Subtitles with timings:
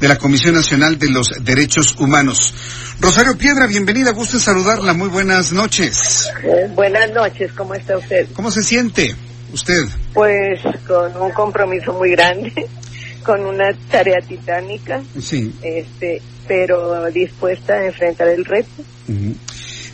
[0.00, 2.54] De la Comisión Nacional de los Derechos Humanos.
[3.00, 6.28] Rosario Piedra, bienvenida, gusto en saludarla, muy buenas noches.
[6.42, 8.26] Eh, buenas noches, ¿cómo está usted?
[8.34, 9.14] ¿Cómo se siente
[9.52, 9.84] usted?
[10.14, 12.52] Pues con un compromiso muy grande,
[13.24, 15.52] con una tarea titánica, Sí.
[15.62, 18.68] este, pero dispuesta a enfrentar el reto.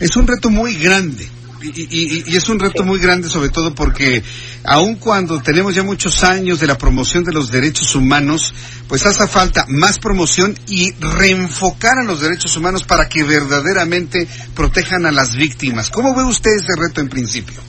[0.01, 1.27] Es un reto muy grande.
[1.63, 4.23] Y, y- y es un reto muy grande sobre todo porque
[4.65, 8.53] aun cuando tenemos ya muchos años de la promoción de los derechos humanos,
[8.89, 15.07] pues hace falta más promoción y reenfocar a los derechos humanos para que verdaderamente protejan
[15.07, 15.91] a las víctimas.
[15.91, 17.61] ¿Cómo ve usted ese reto en principio?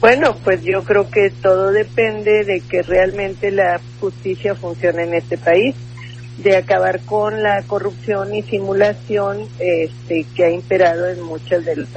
[0.00, 5.36] Bueno, pues yo creo que todo depende de que realmente la justicia funcione en este
[5.38, 5.74] país,
[6.38, 11.88] de acabar con la corrupción y simulación este, que ha imperado en muchos de los,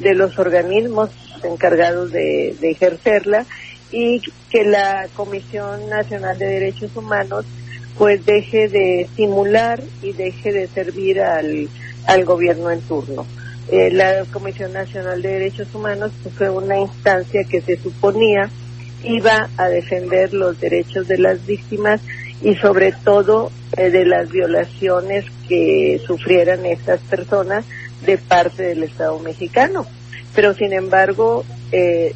[0.00, 1.10] de los organismos
[1.42, 3.46] encargados de, ejercerla
[3.90, 7.46] y que la Comisión Nacional de Derechos Humanos
[7.96, 11.68] pues deje de simular y deje de servir al,
[12.06, 13.26] al gobierno en turno.
[13.70, 18.50] Eh, la Comisión Nacional de Derechos Humanos pues, fue una instancia que se suponía
[19.04, 22.00] iba a defender los derechos de las víctimas
[22.42, 23.50] y sobre todo
[23.84, 27.64] de las violaciones que sufrieran estas personas
[28.04, 29.86] de parte del Estado mexicano.
[30.34, 32.12] Pero sin embargo, eh,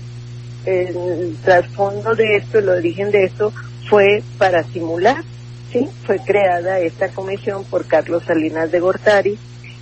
[0.66, 3.52] el trasfondo de esto, el origen de esto
[3.88, 5.24] fue para simular,
[5.72, 5.88] ¿sí?
[6.06, 9.38] Fue creada esta comisión por Carlos Salinas de Gortari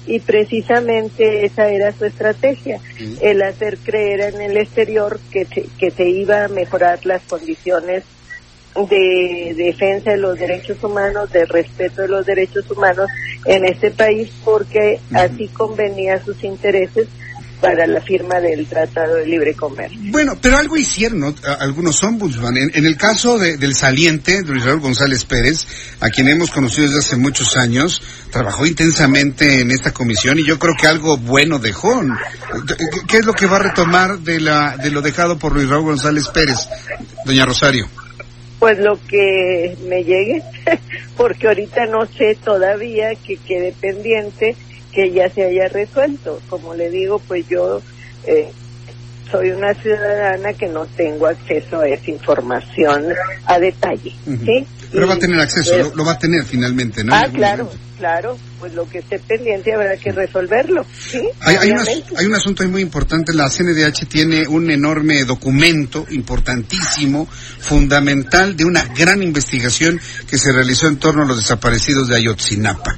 [0.07, 2.81] y precisamente esa era su estrategia,
[3.21, 8.05] el hacer creer en el exterior que que se iba a mejorar las condiciones
[8.75, 13.09] de defensa de los derechos humanos, de respeto de los derechos humanos
[13.45, 17.09] en este país, porque así convenía a sus intereses
[17.61, 19.99] para la firma del Tratado de Libre Comercio.
[20.05, 22.57] Bueno, pero algo hicieron algunos ombudsman.
[22.57, 25.67] En, en el caso de- del saliente, Luis Raúl González Pérez,
[26.01, 30.59] a quien hemos conocido desde hace muchos años, trabajó intensamente en esta comisión y yo
[30.59, 32.01] creo que algo bueno dejó.
[32.67, 32.77] ¿Qué,
[33.07, 35.85] qué es lo que va a retomar de, la, de lo dejado por Luis Raúl
[35.85, 36.57] González Pérez,
[37.27, 37.87] doña Rosario?
[38.61, 40.43] Pues lo que me llegue,
[41.17, 44.55] porque ahorita no sé todavía que quede pendiente
[44.93, 46.41] que ya se haya resuelto.
[46.49, 47.81] Como le digo, pues yo
[48.27, 48.53] eh,
[49.31, 53.07] soy una ciudadana que no tengo acceso a esa información
[53.47, 54.13] a detalle.
[54.25, 54.67] ¿sí?
[54.93, 57.15] Pero va a tener acceso, eh, lo, lo va a tener finalmente, ¿no?
[57.15, 57.90] Ah, claro, momento.
[58.01, 61.21] Claro, pues lo que esté pendiente habrá que resolverlo, ¿sí?
[61.41, 63.35] Hay, hay, hay un asunto muy importante.
[63.35, 67.29] La CNDH tiene un enorme documento importantísimo,
[67.61, 72.97] fundamental, de una gran investigación que se realizó en torno a los desaparecidos de Ayotzinapa.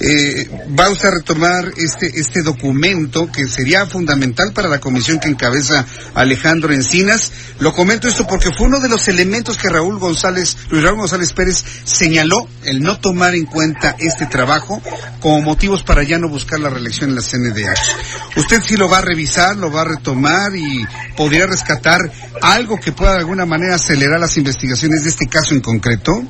[0.00, 5.28] Eh, va usted a retomar este, este documento que sería fundamental para la comisión que
[5.28, 7.30] encabeza Alejandro Encinas.
[7.60, 11.32] Lo comento esto porque fue uno de los elementos que Raúl González, Luis Raúl González
[11.32, 14.82] Pérez señaló el no tomar en cuenta este trabajo
[15.20, 18.36] como motivos para ya no buscar la reelección en la CNDH.
[18.36, 20.84] Usted sí lo va a revisar, lo va a retomar y
[21.16, 22.00] podría rescatar
[22.42, 26.24] algo que pueda de alguna manera acelerar las investigaciones de este caso en concreto.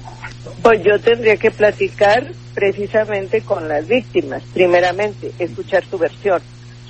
[0.64, 6.40] Pues yo tendría que platicar precisamente con las víctimas, primeramente, escuchar su versión,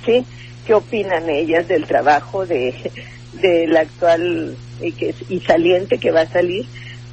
[0.05, 0.25] ¿sí?
[0.65, 2.73] ¿Qué opinan ellas del trabajo de
[3.33, 6.65] del actual y, que, y saliente que va a salir?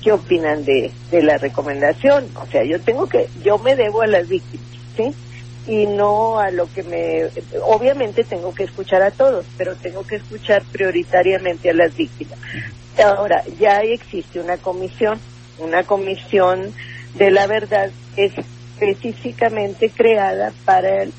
[0.05, 2.29] ¿Qué opinan de, de la recomendación?
[2.41, 5.13] O sea, yo tengo que, yo me debo a las víctimas, ¿sí?
[5.67, 7.25] Y no a lo que me,
[7.65, 12.39] obviamente tengo que escuchar a todos, pero tengo que escuchar prioritariamente a las víctimas.
[13.05, 15.19] Ahora, ya existe una comisión,
[15.59, 16.73] una comisión
[17.15, 21.13] de la verdad específicamente creada para el,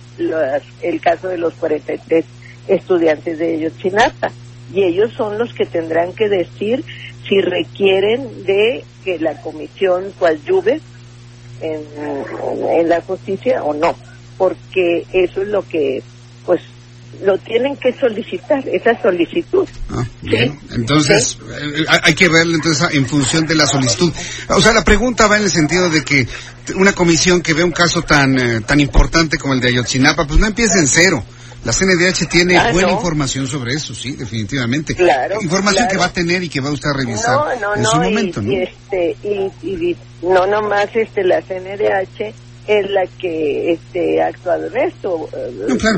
[0.81, 2.25] el caso de los 43
[2.67, 4.31] estudiantes de Ayotzinapa.
[4.73, 6.83] Y ellos son los que tendrán que decir
[7.27, 10.81] si requieren de que la comisión coadyuve
[11.61, 13.95] en la justicia o no,
[14.37, 16.01] porque eso es lo que,
[16.45, 16.61] pues,
[17.21, 19.67] lo tienen que solicitar, esa solicitud.
[19.89, 20.59] Ah, bien.
[20.71, 24.11] Entonces, eh, hay que verlo entonces en función de la solicitud.
[24.49, 26.27] O sea, la pregunta va en el sentido de que
[26.75, 30.39] una comisión que ve un caso tan eh, tan importante como el de Ayotzinapa, pues
[30.39, 31.23] no empiece en cero.
[31.65, 34.95] La CNDH tiene ah, buena información sobre eso, sí, definitivamente.
[34.95, 35.41] Claro.
[35.41, 37.39] Información que va a tener y que va a usted a revisar
[37.77, 38.51] en su momento, ¿no?
[38.51, 42.33] Y, este, y, no nomás este, la CNDH
[42.67, 45.29] es la que este, ha actuado en esto.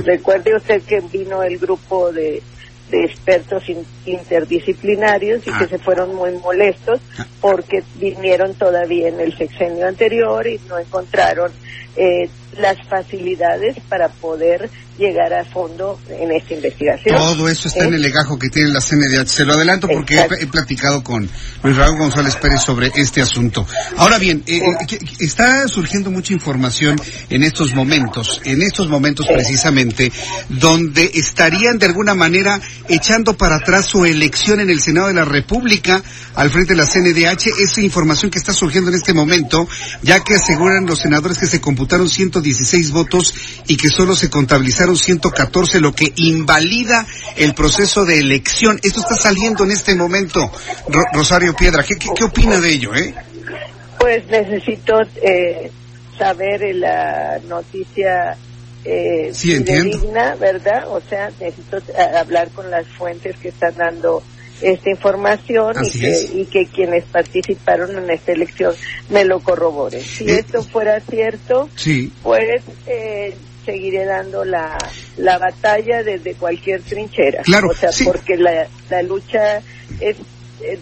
[0.04, 2.42] Recuerde usted que vino el grupo de
[2.90, 3.64] de expertos
[4.06, 5.68] interdisciplinarios y que ah.
[5.68, 7.26] se fueron muy molestos ah.
[7.42, 11.52] porque vinieron todavía en el sexenio anterior y no encontraron
[11.96, 17.16] eh, las facilidades para poder llegar a fondo en esta investigación.
[17.16, 19.28] Todo eso está en el legajo que tiene la CNDH.
[19.28, 21.30] Se lo adelanto porque he, platicado con
[21.64, 23.68] Luis Raúl González Pérez sobre este asunto.
[23.98, 26.96] Ahora bien, eh, eh, está surgiendo mucha información
[27.30, 30.12] en estos momentos, en estos momentos precisamente,
[30.50, 35.26] donde estarían de alguna manera echando para atrás su elección en el Senado de la
[35.26, 36.02] República
[36.36, 37.48] al frente de la CNDH.
[37.60, 39.68] Esa información que está surgiendo en este momento,
[40.04, 42.10] ya que aseguran los senadores que se computaron
[42.46, 43.34] 116 votos
[43.68, 47.06] y que solo se contabilizaron 114, lo que invalida
[47.38, 48.80] el proceso de elección.
[48.84, 50.52] Esto está saliendo en este momento,
[51.14, 51.84] Rosario Piedra.
[51.84, 52.94] ¿Qué, qué, opina de ello?
[52.94, 53.14] Eh?
[54.00, 55.72] Pues necesito eh,
[56.18, 58.38] saber la noticia
[58.84, 60.88] eh, digna, ¿verdad?
[60.90, 64.22] O sea, necesito eh, hablar con las fuentes que están dando
[64.62, 68.74] esta información y que, y que, quienes participaron en esta elección
[69.10, 70.02] me lo corroboren.
[70.02, 71.70] Si eh, esto fuera cierto,
[72.24, 73.36] pues eh,
[73.66, 74.78] seguiré dando la,
[75.18, 77.42] la batalla desde cualquier trinchera.
[77.44, 79.62] Claro, o sea, porque la, la lucha
[80.00, 80.18] es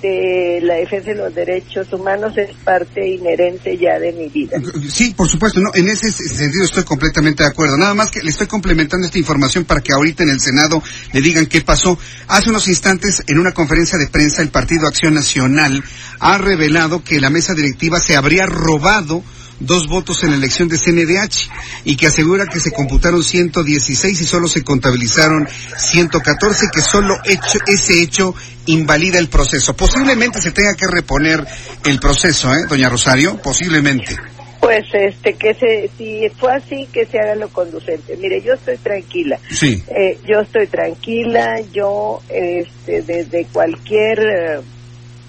[0.01, 4.57] de la defensa de los derechos humanos es parte inherente ya de mi vida.
[4.89, 7.77] Sí, por supuesto, no, en ese sentido estoy completamente de acuerdo.
[7.77, 10.81] Nada más que le estoy complementando esta información para que ahorita en el Senado
[11.11, 11.97] le digan qué pasó.
[12.27, 15.83] Hace unos instantes, en una conferencia de prensa, el Partido Acción Nacional
[16.19, 19.23] ha revelado que la mesa directiva se habría robado
[19.59, 21.49] dos votos en la elección de CNDH
[21.85, 25.47] y que asegura que se computaron 116 y solo se contabilizaron
[25.77, 28.35] 114, que solo hecho, ese hecho
[28.65, 29.75] invalida el proceso.
[29.75, 31.45] Posiblemente se tenga que reponer
[31.85, 33.37] el proceso, ¿eh, doña Rosario?
[33.41, 34.17] Posiblemente.
[34.59, 38.15] Pues este que se si fue así que se haga lo conducente.
[38.15, 39.37] Mire, yo estoy tranquila.
[39.51, 39.83] Sí.
[39.89, 41.59] Eh, yo estoy tranquila.
[41.73, 44.61] Yo este desde cualquier eh,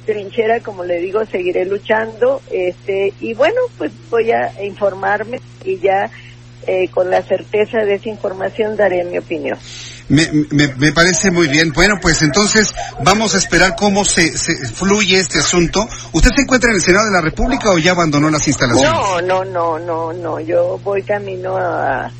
[0.04, 2.40] trinchera, como le digo, seguiré luchando.
[2.50, 6.10] Este, y bueno, pues voy a informarme y ya
[6.66, 9.58] eh, con la certeza de esa información daré mi opinión.
[10.08, 11.72] Me, me, parece muy bien.
[11.72, 15.86] Bueno, pues entonces vamos a esperar cómo se, se, fluye este asunto.
[16.12, 18.92] ¿Usted se encuentra en el Senado de la República o ya abandonó las instalaciones?
[18.92, 20.40] No, no, no, no, no.
[20.40, 22.10] Yo voy camino a,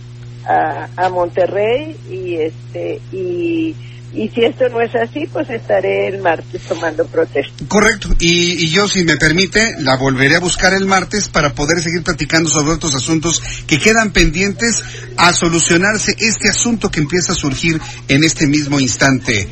[0.46, 3.75] a, a Monterrey y este y
[4.14, 7.52] y si esto no es así, pues estaré el martes tomando protesta.
[7.66, 8.08] Correcto.
[8.20, 12.49] Y, yo, si me permite, la volveré a buscar el martes para poder seguir platicando
[12.49, 14.82] sobre otros asuntos que quedan pendientes
[15.16, 19.49] a solucionarse este asunto que empieza a surgir en este mismo instante.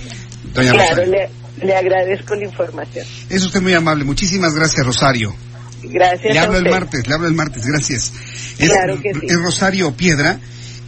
[0.55, 3.05] Doña claro, le, agradezco la información.
[3.31, 4.05] Es usted muy amable.
[4.05, 5.35] Muchísimas gracias, Rosario.
[5.83, 6.33] Gracias.
[6.33, 8.13] Le hablo el martes, le hablo el martes, gracias.
[8.59, 9.27] claro que sí.
[9.29, 10.39] Es Rosario Piedra,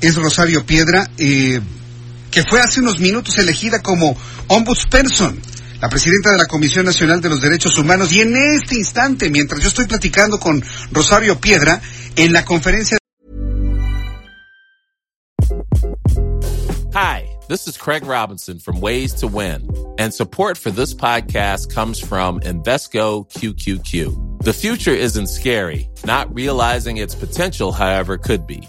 [0.00, 1.10] es Rosario Piedra.
[1.18, 1.60] Eh,
[2.34, 4.16] que fue hace unos minutos elegida como
[4.48, 5.40] ombudsperson,
[5.80, 8.12] la presidenta de la Comisión Nacional de los Derechos Humanos.
[8.12, 10.60] Y en este instante, mientras yo estoy platicando con
[10.90, 11.80] Rosario Piedra,
[12.16, 12.98] en la conferencia.
[16.92, 22.00] Hi, this is Craig Robinson from Ways to Win, and support for this podcast comes
[22.00, 24.42] from Invesco QQQ.
[24.42, 28.68] The future isn't scary, not realizing its potential, however, could be.